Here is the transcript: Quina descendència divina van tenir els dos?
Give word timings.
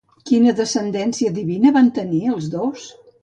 Quina 0.27 0.53
descendència 0.59 1.33
divina 1.37 1.75
van 1.77 1.91
tenir 1.99 2.21
els 2.37 2.51
dos? 2.57 2.89